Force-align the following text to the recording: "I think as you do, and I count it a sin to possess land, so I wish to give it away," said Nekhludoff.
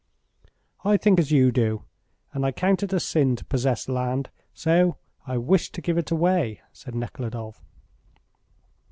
"I 0.83 0.97
think 0.97 1.19
as 1.19 1.29
you 1.31 1.51
do, 1.51 1.83
and 2.33 2.43
I 2.43 2.51
count 2.51 2.81
it 2.81 2.91
a 2.91 2.99
sin 2.99 3.35
to 3.35 3.45
possess 3.45 3.87
land, 3.87 4.31
so 4.51 4.97
I 5.27 5.37
wish 5.37 5.71
to 5.73 5.79
give 5.79 5.99
it 5.99 6.09
away," 6.09 6.61
said 6.73 6.95
Nekhludoff. 6.95 7.63